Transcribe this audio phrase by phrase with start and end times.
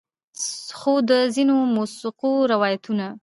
[0.77, 3.07] خو د ځینو مؤثقو روایتونو